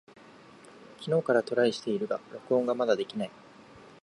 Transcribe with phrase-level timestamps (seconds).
[0.99, 3.31] 昨日からトライしているが録音がまだできない。